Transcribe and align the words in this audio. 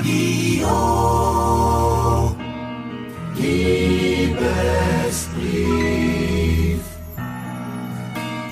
Radio. 0.00 0.66
Liebesbrief. 3.36 4.40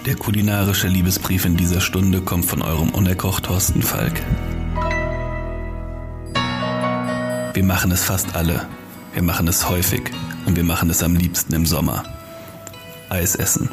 Der 0.04 0.14
kulinarische 0.16 0.88
Liebesbrief 0.88 1.46
in 1.46 1.56
dieser 1.56 1.80
Stunde 1.80 2.20
kommt 2.20 2.44
von 2.44 2.60
eurem 2.60 2.90
Unerkocht 2.90 3.44
Thorsten 3.44 3.80
Falk. 3.80 4.20
Wir 7.54 7.64
machen 7.64 7.92
es 7.92 8.04
fast 8.04 8.36
alle. 8.36 8.66
Wir 9.14 9.22
machen 9.22 9.48
es 9.48 9.70
häufig 9.70 10.02
und 10.44 10.54
wir 10.54 10.64
machen 10.64 10.90
es 10.90 11.02
am 11.02 11.16
liebsten 11.16 11.54
im 11.54 11.64
Sommer. 11.64 12.04
Eis 13.08 13.34
essen. 13.34 13.70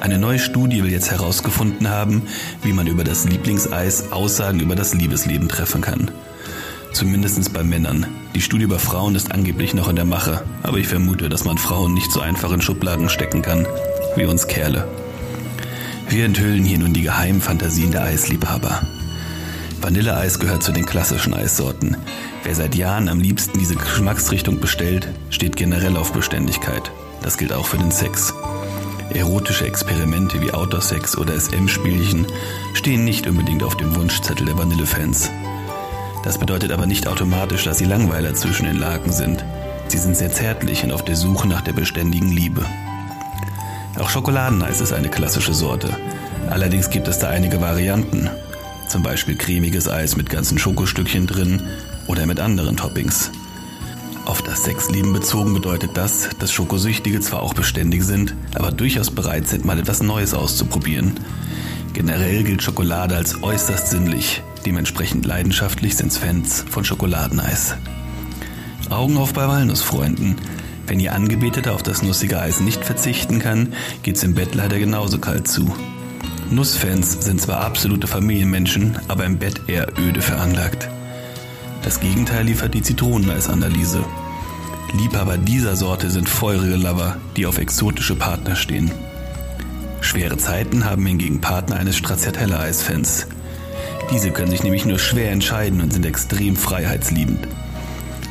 Eine 0.00 0.18
neue 0.18 0.38
Studie 0.38 0.82
will 0.82 0.92
jetzt 0.92 1.10
herausgefunden 1.10 1.90
haben, 1.90 2.22
wie 2.62 2.72
man 2.72 2.86
über 2.86 3.04
das 3.04 3.28
Lieblingseis 3.28 4.12
Aussagen 4.12 4.60
über 4.60 4.76
das 4.76 4.94
Liebesleben 4.94 5.48
treffen 5.48 5.82
kann. 5.82 6.10
Zumindest 6.96 7.52
bei 7.52 7.62
Männern. 7.62 8.06
Die 8.34 8.40
Studie 8.40 8.64
über 8.64 8.78
Frauen 8.78 9.16
ist 9.16 9.30
angeblich 9.30 9.74
noch 9.74 9.88
in 9.88 9.96
der 9.96 10.06
Mache, 10.06 10.42
aber 10.62 10.78
ich 10.78 10.88
vermute, 10.88 11.28
dass 11.28 11.44
man 11.44 11.58
Frauen 11.58 11.92
nicht 11.92 12.10
so 12.10 12.20
einfach 12.20 12.50
in 12.52 12.62
Schubladen 12.62 13.10
stecken 13.10 13.42
kann, 13.42 13.66
wie 14.16 14.24
uns 14.24 14.46
Kerle. 14.46 14.88
Wir 16.08 16.24
enthüllen 16.24 16.64
hier 16.64 16.78
nun 16.78 16.94
die 16.94 17.02
geheimen 17.02 17.42
Fantasien 17.42 17.90
der 17.90 18.04
Eisliebhaber. 18.04 18.80
Vanilleeis 19.82 20.38
gehört 20.38 20.62
zu 20.62 20.72
den 20.72 20.86
klassischen 20.86 21.34
Eissorten. 21.34 21.98
Wer 22.44 22.54
seit 22.54 22.74
Jahren 22.74 23.10
am 23.10 23.20
liebsten 23.20 23.58
diese 23.58 23.76
Geschmacksrichtung 23.76 24.58
bestellt, 24.58 25.06
steht 25.28 25.54
generell 25.54 25.98
auf 25.98 26.14
Beständigkeit. 26.14 26.90
Das 27.20 27.36
gilt 27.36 27.52
auch 27.52 27.66
für 27.66 27.76
den 27.76 27.90
Sex. 27.90 28.32
Erotische 29.12 29.66
Experimente 29.66 30.40
wie 30.40 30.50
Outdoor-Sex 30.50 31.18
oder 31.18 31.38
SM-Spielchen 31.38 32.24
stehen 32.72 33.04
nicht 33.04 33.26
unbedingt 33.26 33.62
auf 33.62 33.76
dem 33.76 33.94
Wunschzettel 33.94 34.46
der 34.46 34.56
Vanillefans. 34.56 35.30
Das 36.26 36.38
bedeutet 36.38 36.72
aber 36.72 36.86
nicht 36.86 37.06
automatisch, 37.06 37.62
dass 37.62 37.78
sie 37.78 37.84
Langweiler 37.84 38.34
zwischen 38.34 38.66
den 38.66 38.80
Laken 38.80 39.12
sind. 39.12 39.44
Sie 39.86 39.96
sind 39.96 40.16
sehr 40.16 40.32
zärtlich 40.32 40.82
und 40.82 40.90
auf 40.90 41.04
der 41.04 41.14
Suche 41.14 41.46
nach 41.46 41.60
der 41.60 41.72
beständigen 41.72 42.32
Liebe. 42.32 42.66
Auch 43.96 44.10
Schokoladeneis 44.10 44.80
ist 44.80 44.92
eine 44.92 45.08
klassische 45.08 45.54
Sorte. 45.54 45.96
Allerdings 46.50 46.90
gibt 46.90 47.06
es 47.06 47.20
da 47.20 47.28
einige 47.28 47.60
Varianten. 47.60 48.28
Zum 48.88 49.04
Beispiel 49.04 49.36
cremiges 49.36 49.88
Eis 49.88 50.16
mit 50.16 50.28
ganzen 50.28 50.58
Schokostückchen 50.58 51.28
drin 51.28 51.62
oder 52.08 52.26
mit 52.26 52.40
anderen 52.40 52.76
Toppings. 52.76 53.30
Auf 54.24 54.42
das 54.42 54.64
Sexleben 54.64 55.12
bezogen 55.12 55.54
bedeutet 55.54 55.92
das, 55.94 56.30
dass 56.40 56.50
Schokosüchtige 56.50 57.20
zwar 57.20 57.40
auch 57.40 57.54
beständig 57.54 58.02
sind, 58.02 58.34
aber 58.56 58.72
durchaus 58.72 59.12
bereit 59.12 59.46
sind, 59.46 59.64
mal 59.64 59.78
etwas 59.78 60.02
Neues 60.02 60.34
auszuprobieren. 60.34 61.20
Generell 61.92 62.42
gilt 62.42 62.64
Schokolade 62.64 63.14
als 63.14 63.44
äußerst 63.44 63.86
sinnlich. 63.86 64.42
Dementsprechend 64.66 65.24
leidenschaftlich 65.24 65.96
sind 65.96 66.12
Fans 66.12 66.64
von 66.68 66.84
Schokoladeneis. 66.84 67.76
Augen 68.90 69.16
auf 69.16 69.32
bei 69.32 69.46
Walnussfreunden. 69.46 70.34
Wenn 70.88 70.98
ihr 70.98 71.14
Angebetete 71.14 71.72
auf 71.72 71.84
das 71.84 72.02
nussige 72.02 72.40
Eis 72.40 72.58
nicht 72.58 72.84
verzichten 72.84 73.38
kann, 73.38 73.74
geht's 74.02 74.24
im 74.24 74.34
Bett 74.34 74.56
leider 74.56 74.80
genauso 74.80 75.18
kalt 75.18 75.46
zu. 75.46 75.72
Nussfans 76.50 77.24
sind 77.24 77.40
zwar 77.40 77.60
absolute 77.60 78.08
Familienmenschen, 78.08 78.98
aber 79.06 79.24
im 79.24 79.38
Bett 79.38 79.62
eher 79.68 79.86
öde 80.00 80.20
veranlagt. 80.20 80.88
Das 81.84 82.00
Gegenteil 82.00 82.46
liefert 82.46 82.74
die 82.74 82.82
Zitroneneisanalyse. 82.82 84.04
Liebhaber 84.98 85.38
dieser 85.38 85.76
Sorte 85.76 86.10
sind 86.10 86.28
feurige 86.28 86.74
Lover, 86.74 87.18
die 87.36 87.46
auf 87.46 87.58
exotische 87.58 88.16
Partner 88.16 88.56
stehen. 88.56 88.90
Schwere 90.00 90.36
Zeiten 90.38 90.84
haben 90.84 91.06
hingegen 91.06 91.40
Partner 91.40 91.76
eines 91.76 91.96
Stracciatella-Eisfans. 91.96 93.28
Diese 94.10 94.30
können 94.30 94.50
sich 94.50 94.62
nämlich 94.62 94.84
nur 94.84 94.98
schwer 94.98 95.32
entscheiden 95.32 95.80
und 95.80 95.92
sind 95.92 96.06
extrem 96.06 96.56
freiheitsliebend. 96.56 97.48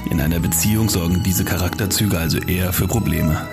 In 0.09 0.22
einer 0.22 0.40
Beziehung 0.40 0.90
sorgen 0.90 1.23
diese 1.23 1.44
Charakterzüge 1.44 2.18
also 2.18 2.38
eher 2.38 2.72
für 2.72 2.88
Probleme. 2.88 3.48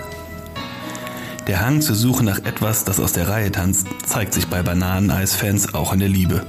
Der 1.47 1.59
Hang 1.59 1.81
zur 1.81 1.95
Suche 1.95 2.23
nach 2.23 2.39
etwas, 2.45 2.85
das 2.85 3.01
aus 3.01 3.11
der 3.11 3.27
Reihe 3.27 3.51
tanzt, 3.51 3.87
zeigt 4.05 4.33
sich 4.33 4.47
bei 4.47 4.63
Bananeneis-Fans 4.63 5.73
auch 5.73 5.91
in 5.91 5.99
der 5.99 6.07
Liebe. 6.07 6.45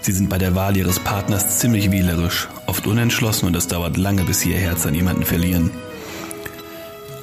Sie 0.00 0.10
sind 0.10 0.28
bei 0.28 0.38
der 0.38 0.56
Wahl 0.56 0.76
ihres 0.76 0.98
Partners 0.98 1.60
ziemlich 1.60 1.92
wählerisch, 1.92 2.48
oft 2.66 2.88
unentschlossen 2.88 3.46
und 3.46 3.54
es 3.54 3.68
dauert 3.68 3.96
lange, 3.96 4.24
bis 4.24 4.40
sie 4.40 4.50
ihr 4.50 4.58
Herz 4.58 4.84
an 4.86 4.94
jemanden 4.94 5.24
verlieren. 5.24 5.70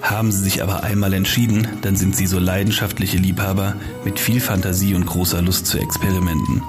Haben 0.01 0.31
sie 0.31 0.43
sich 0.43 0.63
aber 0.63 0.83
einmal 0.83 1.13
entschieden, 1.13 1.67
dann 1.81 1.97
sind 1.97 2.15
sie 2.15 2.27
so 2.27 2.39
leidenschaftliche 2.39 3.17
Liebhaber 3.17 3.75
mit 4.05 4.19
viel 4.19 4.39
Fantasie 4.39 4.95
und 4.95 5.05
großer 5.05 5.41
Lust 5.41 5.65
zu 5.65 5.79
Experimenten. 5.79 6.61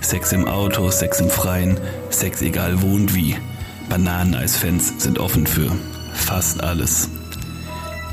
Sex 0.00 0.32
im 0.32 0.48
Auto, 0.48 0.90
Sex 0.90 1.20
im 1.20 1.30
Freien, 1.30 1.78
Sex 2.10 2.42
egal 2.42 2.82
wo 2.82 2.94
und 2.94 3.14
wie. 3.14 3.36
Bananeneis-Fans 3.88 4.94
sind 4.98 5.18
offen 5.18 5.46
für 5.46 5.70
fast 6.14 6.62
alles. 6.62 7.08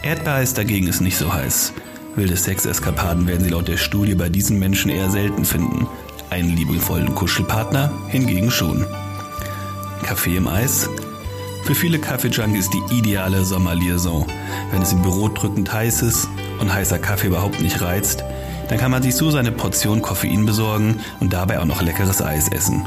Erdbeereis 0.03 0.53
dagegen 0.53 0.87
ist 0.87 1.01
nicht 1.01 1.17
so 1.17 1.33
heiß. 1.33 1.73
Wilde 2.15 2.35
Sexeskapaden 2.35 3.27
werden 3.27 3.43
sie 3.43 3.51
laut 3.51 3.67
der 3.67 3.77
Studie 3.77 4.15
bei 4.15 4.29
diesen 4.29 4.59
Menschen 4.59 4.89
eher 4.89 5.09
selten 5.09 5.45
finden. 5.45 5.87
Einen 6.29 6.55
liebevollen 6.55 7.13
Kuschelpartner 7.15 7.91
hingegen 8.09 8.51
schon. 8.51 8.85
Kaffee 10.03 10.37
im 10.37 10.47
Eis? 10.47 10.89
Für 11.63 11.75
viele 11.75 11.99
Kaffeejunkies 11.99 12.65
ist 12.65 12.73
die 12.73 12.97
ideale 12.97 13.43
Sommerliaison. 13.43 14.25
Wenn 14.71 14.81
es 14.81 14.93
im 14.93 15.01
Büro 15.01 15.27
drückend 15.29 15.71
heiß 15.71 16.01
ist 16.01 16.27
und 16.59 16.73
heißer 16.73 16.97
Kaffee 16.99 17.27
überhaupt 17.27 17.61
nicht 17.61 17.81
reizt, 17.81 18.23
dann 18.69 18.77
kann 18.77 18.91
man 18.91 19.03
sich 19.03 19.15
so 19.15 19.31
seine 19.31 19.51
Portion 19.51 20.01
Koffein 20.01 20.45
besorgen 20.45 20.99
und 21.19 21.33
dabei 21.33 21.59
auch 21.59 21.65
noch 21.65 21.81
leckeres 21.81 22.21
Eis 22.21 22.49
essen. 22.49 22.85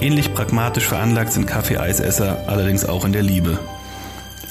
Ähnlich 0.00 0.34
pragmatisch 0.34 0.86
veranlagt 0.86 1.32
sind 1.32 1.46
Kaffee-Eisesser 1.46 2.44
allerdings 2.46 2.84
auch 2.84 3.04
in 3.04 3.12
der 3.12 3.22
Liebe. 3.22 3.58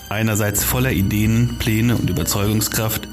Einerseits 0.09 0.63
voller 0.63 0.91
Ideen, 0.91 1.57
Pläne 1.59 1.95
und 1.95 2.09
Überzeugungskraft 2.09 3.07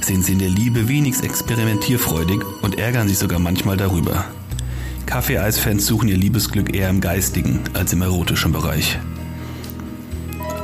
sind 0.00 0.24
sie 0.24 0.32
in 0.32 0.38
der 0.38 0.48
Liebe 0.48 0.88
wenig 0.88 1.22
experimentierfreudig 1.22 2.40
und 2.62 2.78
ärgern 2.78 3.08
sich 3.08 3.18
sogar 3.18 3.38
manchmal 3.38 3.76
darüber. 3.76 4.24
Kaffee-Eis-Fans 5.06 5.86
suchen 5.86 6.08
ihr 6.08 6.16
Liebesglück 6.16 6.74
eher 6.74 6.90
im 6.90 7.00
geistigen 7.00 7.60
als 7.74 7.92
im 7.92 8.02
erotischen 8.02 8.52
Bereich. 8.52 8.98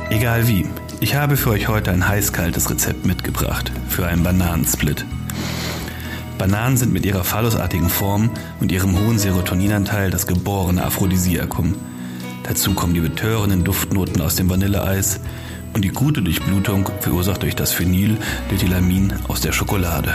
Egal 0.09 0.47
wie, 0.47 0.65
ich 0.99 1.15
habe 1.15 1.37
für 1.37 1.51
euch 1.51 1.67
heute 1.67 1.91
ein 1.91 2.07
heiß-kaltes 2.07 2.69
Rezept 2.69 3.05
mitgebracht 3.05 3.71
für 3.89 4.05
einen 4.05 4.23
Bananensplit. 4.23 5.05
Bananen 6.37 6.77
sind 6.77 6.93
mit 6.93 7.05
ihrer 7.05 7.23
phallusartigen 7.23 7.89
Form 7.89 8.31
und 8.59 8.71
ihrem 8.71 8.99
hohen 8.99 9.19
Serotoninanteil 9.19 10.11
das 10.11 10.27
geborene 10.27 10.83
Aphrodisiakum. 10.83 11.75
Dazu 12.43 12.73
kommen 12.73 12.93
die 12.93 12.99
betörenden 12.99 13.63
Duftnoten 13.63 14.21
aus 14.21 14.35
dem 14.35 14.49
Vanilleeis 14.49 15.19
und 15.73 15.83
die 15.83 15.89
gute 15.89 16.21
Durchblutung 16.21 16.89
verursacht 16.99 17.43
durch 17.43 17.55
das 17.55 17.71
Phenylethylamin 17.71 19.13
aus 19.27 19.41
der 19.41 19.51
Schokolade. 19.51 20.13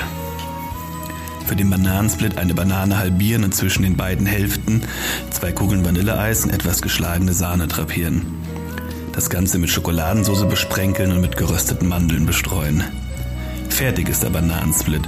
Für 1.46 1.56
den 1.56 1.70
Bananensplit 1.70 2.36
eine 2.36 2.52
Banane 2.52 2.98
halbieren 2.98 3.44
und 3.44 3.54
zwischen 3.54 3.82
den 3.82 3.96
beiden 3.96 4.26
Hälften 4.26 4.82
zwei 5.30 5.50
Kugeln 5.52 5.84
Vanilleeis 5.84 6.44
und 6.44 6.50
etwas 6.50 6.82
geschlagene 6.82 7.32
Sahne 7.32 7.68
drapieren. 7.68 8.22
Das 9.12 9.30
Ganze 9.30 9.58
mit 9.58 9.70
Schokoladensauce 9.70 10.46
besprenkeln 10.46 11.10
und 11.10 11.22
mit 11.22 11.36
gerösteten 11.36 11.88
Mandeln 11.88 12.26
bestreuen. 12.26 12.84
Fertig 13.70 14.10
ist 14.10 14.22
der 14.22 14.30
Bananensplit. 14.30 15.02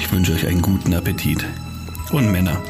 Ich 0.00 0.10
wünsche 0.10 0.32
euch 0.32 0.46
einen 0.46 0.62
guten 0.62 0.94
Appetit. 0.94 1.44
Und 2.10 2.32
Männer, 2.32 2.60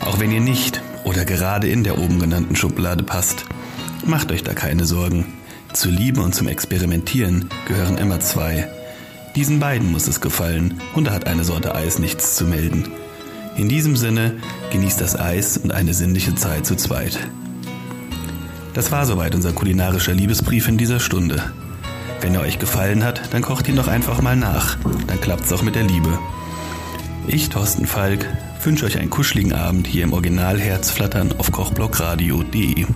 auch 0.00 0.18
wenn 0.18 0.32
ihr 0.32 0.40
nicht 0.40 0.82
oder 1.04 1.24
gerade 1.24 1.68
in 1.68 1.84
der 1.84 1.98
oben 1.98 2.18
genannten 2.18 2.56
Schublade 2.56 3.04
passt, 3.04 3.44
macht 4.04 4.32
euch 4.32 4.42
da 4.42 4.54
keine 4.54 4.84
Sorgen. 4.84 5.24
Zur 5.72 5.92
Liebe 5.92 6.20
und 6.20 6.34
zum 6.34 6.48
Experimentieren 6.48 7.48
gehören 7.68 7.96
immer 7.96 8.18
zwei. 8.18 8.68
Diesen 9.36 9.60
beiden 9.60 9.92
muss 9.92 10.08
es 10.08 10.20
gefallen 10.20 10.80
und 10.94 11.06
da 11.06 11.12
hat 11.12 11.28
eine 11.28 11.44
Sorte 11.44 11.76
Eis 11.76 12.00
nichts 12.00 12.34
zu 12.34 12.44
melden. 12.44 12.88
In 13.56 13.68
diesem 13.68 13.96
Sinne, 13.96 14.34
genießt 14.72 15.00
das 15.00 15.18
Eis 15.18 15.58
und 15.58 15.72
eine 15.72 15.94
sinnliche 15.94 16.34
Zeit 16.34 16.66
zu 16.66 16.74
zweit. 16.74 17.18
Das 18.74 18.90
war 18.90 19.06
soweit 19.06 19.36
unser 19.36 19.52
kulinarischer 19.52 20.12
Liebesbrief 20.12 20.66
in 20.66 20.76
dieser 20.76 20.98
Stunde. 20.98 21.40
Wenn 22.20 22.34
er 22.34 22.42
euch 22.42 22.58
gefallen 22.58 23.04
hat, 23.04 23.32
dann 23.32 23.42
kocht 23.42 23.68
ihn 23.68 23.76
doch 23.76 23.88
einfach 23.88 24.20
mal 24.22 24.36
nach. 24.36 24.76
Dann 25.06 25.20
klappt's 25.20 25.52
auch 25.52 25.62
mit 25.62 25.76
der 25.76 25.84
Liebe. 25.84 26.18
Ich, 27.32 27.48
Thorsten 27.48 27.86
Falk, 27.86 28.26
wünsche 28.64 28.84
euch 28.86 28.98
einen 28.98 29.08
kuscheligen 29.08 29.52
Abend 29.52 29.86
hier 29.86 30.02
im 30.02 30.12
Original 30.12 30.58
Herzflattern 30.58 31.32
auf 31.38 31.52
kochblockradio.de. 31.52 32.86